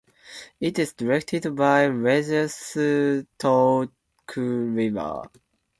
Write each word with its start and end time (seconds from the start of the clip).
It 0.59 0.79
is 0.79 0.93
directed 0.93 1.55
by 1.55 1.87
Rajesh 1.87 3.27
Touchriver. 3.37 5.29